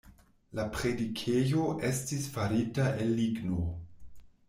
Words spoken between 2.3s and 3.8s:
farita el ligno.